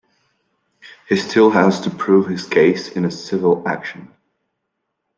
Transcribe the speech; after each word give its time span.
He 1.07 1.15
still 1.15 1.51
has 1.51 1.79
to 1.81 1.91
prove 1.91 2.25
his 2.25 2.47
case 2.47 2.89
in 2.89 3.05
a 3.05 3.11
civil 3.11 3.61
action. 3.67 4.11